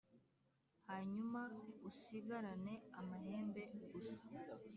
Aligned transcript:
hanyuma 0.87 1.41
usigarane 1.89 2.75
amahembe 2.99 3.61
gusa. 3.91 4.23